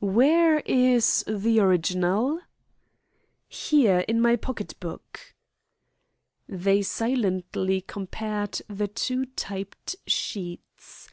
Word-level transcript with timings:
Where 0.00 0.58
is 0.66 1.22
the 1.28 1.60
original?" 1.60 2.40
"Here, 3.48 4.00
in 4.08 4.20
my 4.20 4.34
pocket 4.34 4.74
book." 4.80 5.20
They 6.48 6.82
silently 6.82 7.80
compared 7.80 8.60
the 8.68 8.88
two 8.88 9.26
typed 9.36 9.94
sheets. 10.08 11.08